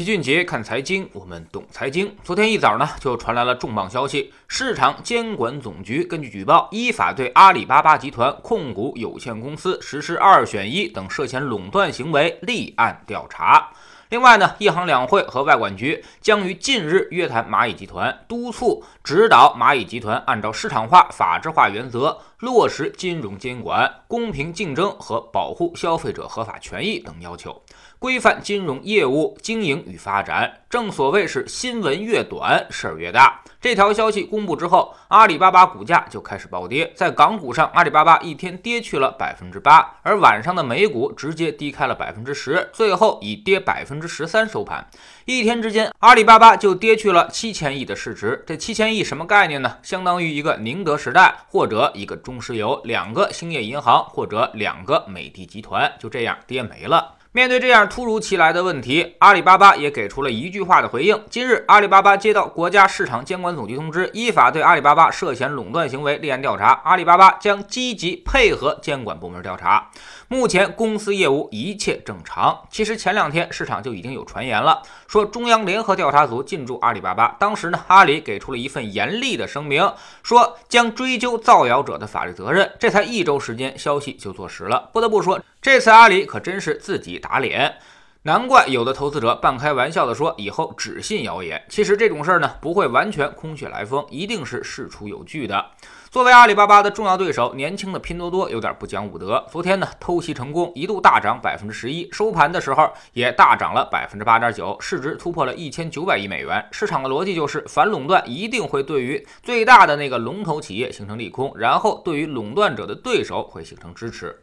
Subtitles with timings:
[0.00, 2.16] 齐俊杰看财经，我们懂财经。
[2.24, 13.68] 昨天一早呢，就传来了重磅消息，市场监管总局根据举报，依法对阿里巴巴集团控股有限公司实施二选一等涉嫌垄断行为立案调查。
[14.08, 27.62] 另外呢，一行两会和外管局将于近日约谈蚂蚁集团，督促指导蚂蚁集团按照市场化、法治化原则落实金融监管、公平竞争和保护消费者合法权益等要求，
[27.98, 30.50] 规范金融业务经营与发展。
[30.70, 33.42] 正所谓是新闻越短，事儿越大。
[33.60, 44.88] 这条消息公布之后，阿里巴巴股价就开始暴跌，在港股上，阿里巴巴一天跌去了百分之八，而晚上的美股直接低开了百分之十，最后以跌百分之十三收盘。
[45.26, 48.42] 一天之间，阿里巴巴就跌去了七千亿的市值。
[48.46, 49.76] 这七千亿什么概念呢？
[49.82, 57.14] 相当于一个宁德时代，或者一个中石油，两个兴业银行，或者两个美的集团，就这样跌没了。
[57.32, 61.22] 面对这样突如其来的问题，阿里巴巴也给出了一句话的回应。
[61.30, 66.80] 今日，阿里巴巴接到国家市场监管总局通知，依法对阿里巴巴涉嫌垄断行为立案调查。
[66.84, 69.88] 阿里巴巴将积极配合监管部门调查。
[70.26, 72.62] 目前公司业务一切正常。
[72.68, 77.36] 其实前两天市场就已经有传言了，说中央联合调查组进驻阿里巴巴。
[77.38, 79.88] 当时呢，阿里给出了一份严厉的声明，
[80.24, 82.68] 说将追究造谣者的法律责任。
[82.80, 84.90] 这才一周时间，消息就坐实了。
[84.92, 85.40] 不得不说。
[85.62, 87.76] 这次阿里可真是自己打脸，
[88.22, 91.62] 难怪有的投资者半开玩笑的说以后只信谣言。
[91.68, 95.66] 其实这种事儿呢，不会完全空穴来风，一定是事出有据的。
[96.08, 99.44] 作为阿里巴巴的重要对手，年轻的拼多多有点不讲武德。
[99.52, 106.66] 昨天呢，偷袭成功，一度大涨百分之十一，收盘的时候也大涨了百分之八点九，市值突破了一千九百亿美元。
[106.72, 114.34] 市场的逻辑就是反垄断一定会对于最大的那个龙头企业形成利空，然后对于垄断者的对手会形成支持。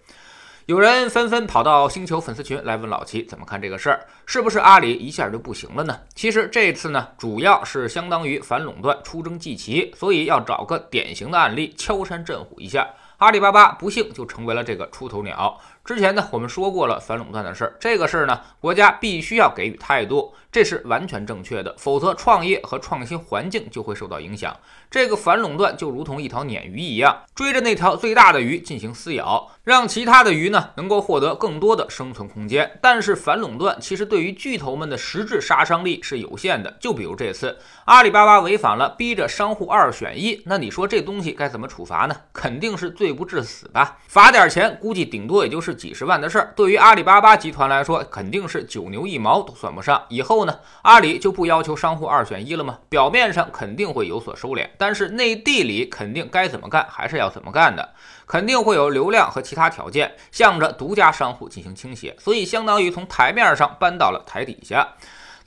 [0.67, 5.97] 有人纷纷跑到星球粉丝群来问老齐怎么看这个事儿，是不是阿里一下就不行了呢？
[6.13, 12.85] 其实这次呢，主要是相当于反垄断出征祭旗，所以要找个典型的案例敲山震虎一下。
[13.15, 15.57] 阿里巴巴不幸就成为了这个出头鸟。
[15.87, 24.53] 之前呢，我们说过了反垄断的事儿，这个事儿呢，国家必须要给予态度，这是完全正确的，否则创业和创新环境就会受到影响。
[24.91, 32.77] 这个反垄断就如同一条鲶鱼一样，追着那条最大的鱼进行撕咬，让其他的鱼呢能够获得更多的生存空间。
[32.81, 36.75] 但是反垄断其实对于巨头们的实质杀伤力是有限的。
[36.81, 42.15] 就比如这次阿里巴巴违反了逼着商户二选一，那你说这东西该怎么处罚呢？
[42.33, 43.99] 肯定是罪不至死吧？
[44.09, 45.76] 罚点钱，估计顶多也就是。
[45.77, 50.03] 几十万的事儿，对于阿里巴巴集团来说，肯定是九牛一毛都算不上。
[50.09, 52.79] 以后呢，阿里就不要求商户二选一了吗？
[52.89, 57.93] 表面上肯定会有所收敛，但是内地里肯定该怎么干还是要怎么干的，
[58.25, 64.87] 肯定会有流量和其他条件，向着独家商户进行倾斜，所以相当于从台面上搬到了台底下。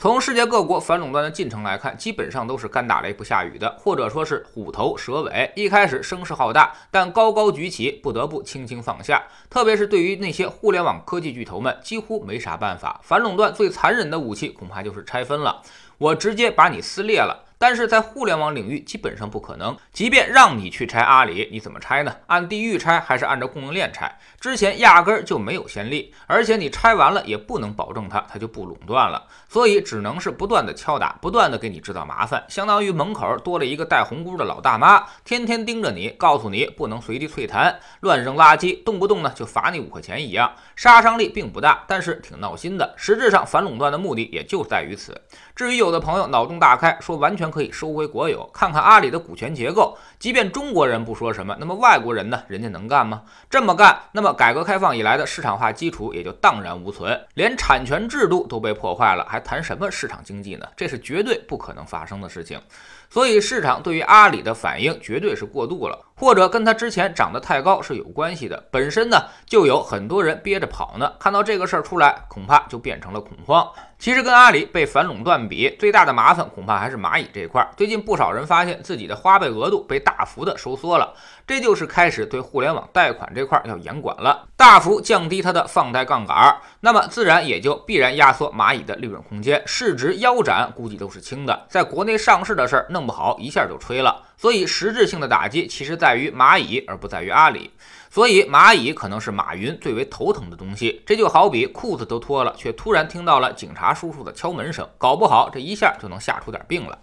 [0.00, 5.52] 从世界各国反垄断的进程来看，基本上都是干打雷不下雨的，或者说是虎头蛇尾。
[5.54, 9.22] 一开始声势浩大，但高高举起，不得不轻轻放下。
[9.50, 12.98] 特别是对于那些互联网科技巨头们，几乎没啥办法。
[13.04, 15.60] 反垄断最残忍的武器，恐怕就是拆分了，
[15.98, 17.49] 我直接把你撕裂了。
[17.62, 22.16] 但是在互联网领域基本上不可能，即便让你去拆阿里，你怎么拆呢？
[22.26, 24.10] 按地域拆还是按照供应链拆？
[24.40, 42.94] 之前压根儿就没有先例，而且你拆完了也不能保证它它就不垄断了，所以只能是不断的敲打，不断的给你制造麻烦，相当于门口多了一个戴红箍的老大妈，天天盯着你，告诉你不能随地啐痰、乱扔垃圾，动不动呢就罚你五块钱一样，杀伤力并不大，但是挺闹心的。
[42.96, 45.20] 实质上反垄断的目的也就在于此。
[45.54, 47.49] 至于有的朋友脑洞大开，说完全。
[47.50, 49.96] 可以收回国有，看看阿里的股权结构。
[50.18, 52.42] 即便中国人不说什么，那么外国人呢？
[52.48, 53.22] 人家能干吗？
[53.48, 60.66] 这么干，那么改革开放以来的市场化基础也就荡然无存，连产权制度都被破坏了，还谈什么市场经济呢？
[60.76, 62.60] 这是绝对不可能发生的事情。
[63.08, 68.62] 所以市场对于阿里的反应绝对是过度了，或者跟它之前涨得太高是有关系的。
[68.70, 73.66] 本身呢，就有很多人憋着跑呢，看到这个事儿出来，恐怕就变成了恐慌。
[73.98, 77.66] 其实跟阿里被反垄断比，最大的麻烦恐怕还是蚂蚁这一块。
[77.76, 81.12] 最近不少人发现自己的花呗额度被大幅的收缩了，
[81.46, 91.66] 这就是开始对互联网贷款这块要严管了，大幅降低它的放贷杠杆，那么自然也就必然压缩蚂蚁的利润空间，市值腰斩估计都是轻的。
[91.68, 97.70] 在国内上市的事儿弄不好一下就吹了，所以实质性的打击其实在在于蚂蚁，而不在于阿里。
[98.10, 106.98] 所以蚂蚁可能是马云最为头疼的东西，这就好比裤子都脱了，却突然听到了警察叔叔的敲门声，搞不好这一下就能吓出点病了。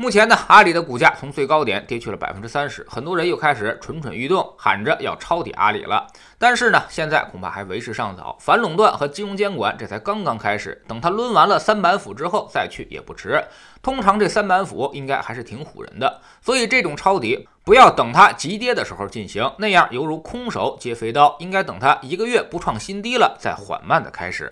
[0.00, 6.06] 目前呢，阿里的股价从最高点跌去了百分之三十，很多人又开始蠢蠢欲动，喊着要抄底阿里了。
[6.38, 13.44] 但是呢，现在恐怕还为时尚早，反垄断和金融监管这才刚刚开始，等他抡完了三板斧之后再去也不迟。
[13.82, 24.50] 通常这三板斧应该还是挺唬人的，所以这种抄底不要等它急跌的时候进行，那样犹如空手接飞刀，应该等它一个月不创新低了再缓慢的开始。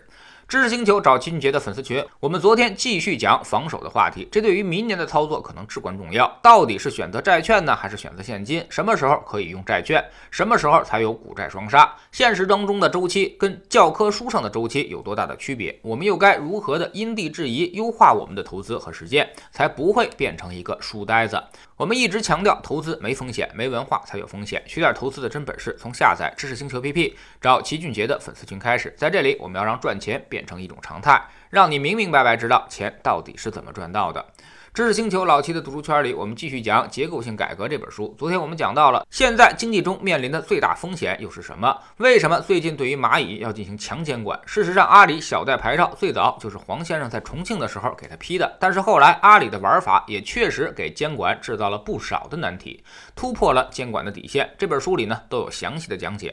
[0.49, 4.27] 知识星球找齐俊杰的粉丝群，我们昨天继续讲防守的话题。
[4.33, 6.27] 这对于明年的操作可能至关重要。
[6.43, 8.65] 到底是选择债券呢，还是选择现金？
[8.71, 10.03] 什么时候可以用债券？
[10.31, 11.95] 什么时候才有股债双杀？
[12.13, 15.79] 现实当中的周期跟教科书上的周期有多大的区别？
[15.83, 21.39] 我们又该如何的因地制宜优化我们的投资和实践，才不会变成一个书呆子？
[21.77, 24.63] 我们一直强调投资没风险，没文化才有风险。
[24.67, 28.95] 学点投资的真本事，从下载知识星球 APP 找齐俊杰的粉丝群开始。
[28.97, 30.38] 在这里，我们要让赚钱变。
[30.39, 31.21] 变成一种常态，
[31.51, 34.25] 让你明明白白知道钱到底是怎么赚到的。
[34.73, 38.15] 知识星球老七的读书圈里，我们继续讲《结构性改革》这本书。
[38.17, 41.77] 昨天我们讲到了，现在经济中面临的最大风险又是什么？
[41.97, 44.39] 为什么最近对于蚂蚁要进行强监管？
[44.47, 48.57] 事实上，阿里小贷牌照最早就是黄先生在重庆的时候给他批的。
[48.61, 52.85] 但是后来，阿里的玩法也确实给监管制造了不少的难题，
[53.17, 54.49] 突破了监管的底线。
[54.57, 56.33] 这本书里呢都有详细的讲解。